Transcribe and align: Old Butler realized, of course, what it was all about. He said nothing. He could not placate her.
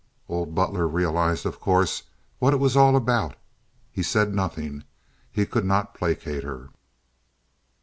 Old 0.27 0.55
Butler 0.55 0.87
realized, 0.87 1.45
of 1.45 1.59
course, 1.59 2.01
what 2.39 2.55
it 2.55 2.59
was 2.59 2.75
all 2.75 2.95
about. 2.95 3.35
He 3.91 4.01
said 4.01 4.33
nothing. 4.33 4.83
He 5.31 5.45
could 5.45 5.63
not 5.63 5.93
placate 5.93 6.43
her. 6.43 6.69